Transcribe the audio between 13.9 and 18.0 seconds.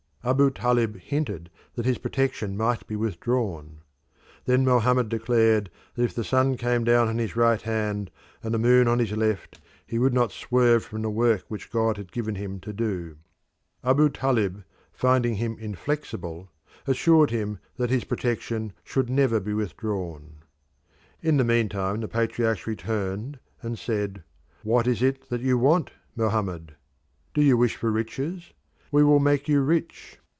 Talib, finding him inflexible, assured him that